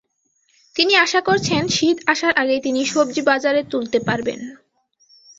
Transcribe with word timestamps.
তিনি 0.75 0.93
আশা 0.97 1.21
করছেন, 1.21 1.61
শীত 1.67 1.97
আসার 2.07 2.33
আগেই 2.35 2.61
তিনি 2.61 2.81
সবজি 2.85 3.21
বাজারে 3.29 3.61
তুলতে 3.71 3.97
পারবেন। 4.07 4.39